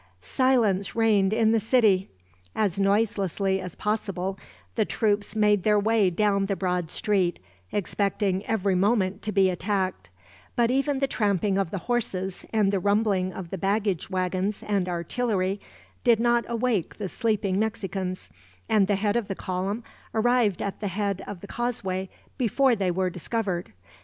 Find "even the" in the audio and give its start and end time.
10.71-11.07